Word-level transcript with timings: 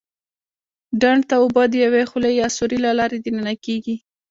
ډنډ 1.01 1.21
ته 1.29 1.35
اوبه 1.41 1.63
د 1.69 1.73
یوې 1.85 2.03
خولې 2.09 2.31
یا 2.41 2.47
سوري 2.57 2.77
له 2.85 2.91
لارې 2.99 3.17
دننه 3.25 3.53
کېږي. 3.65 3.95